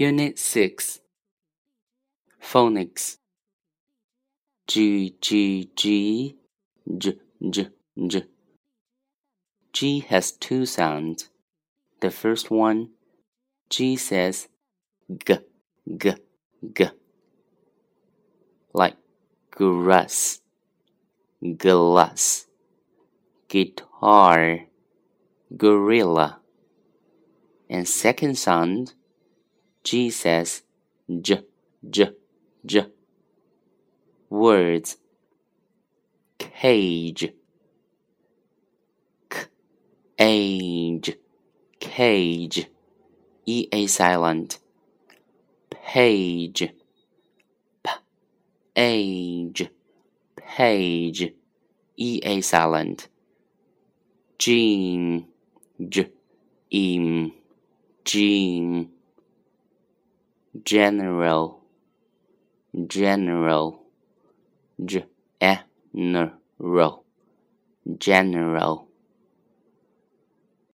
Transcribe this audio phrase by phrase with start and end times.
[0.00, 1.00] Unit 6
[2.42, 3.18] Phonics.
[4.66, 6.36] G G G
[6.96, 7.18] J
[7.50, 7.68] J
[8.06, 8.24] J.
[9.74, 11.28] G has two sounds.
[12.00, 12.92] The first one,
[13.68, 14.48] G says
[15.26, 15.36] G
[15.98, 16.14] G
[16.74, 16.88] G.
[18.72, 18.96] Like
[19.50, 20.40] grass,
[21.58, 22.46] glass,
[23.48, 24.60] guitar,
[25.54, 26.40] gorilla.
[27.68, 28.94] And second sound,
[29.82, 30.62] G says
[31.08, 31.42] j,
[31.88, 32.10] j,
[32.64, 32.86] j.
[34.28, 34.98] Words
[36.38, 37.32] cage,
[39.30, 39.46] k,
[40.18, 41.16] age,
[41.78, 42.66] cage,
[43.46, 44.58] ea silent,
[45.70, 46.70] page,
[47.82, 47.90] p,
[48.76, 49.70] age,
[50.36, 51.32] page,
[51.96, 53.08] ea silent,
[54.38, 55.26] gene,
[55.88, 56.10] j,
[56.70, 57.32] im,
[58.04, 58.89] gene
[60.64, 61.60] general
[62.86, 63.82] general
[64.84, 65.64] general
[67.98, 68.89] general